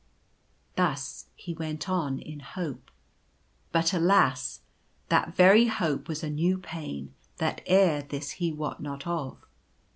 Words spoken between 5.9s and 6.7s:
was a new